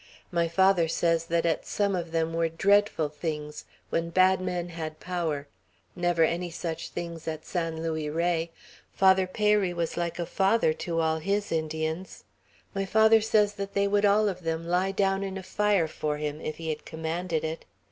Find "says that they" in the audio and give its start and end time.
13.21-13.87